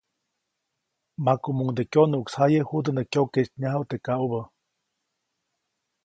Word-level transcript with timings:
Makumuŋde 1.25 1.83
kyonuʼksjaye 1.91 2.59
judä 2.69 2.91
nä 2.93 3.03
kyoketnyaju 3.11 3.81
teʼ 3.89 4.01
kaʼubä. 4.05 4.41